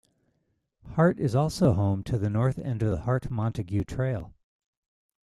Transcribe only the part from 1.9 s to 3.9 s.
to the north end of the Hart-Montague